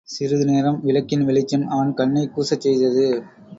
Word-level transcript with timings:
சிறிதுநேரம், 0.09 0.79
விளக்கின் 0.83 1.25
வெளிச்சம் 1.25 1.67
அவன் 1.67 1.93
கண்ணைக் 1.93 2.33
கூசச் 2.35 2.59
செய்தது. 2.59 3.07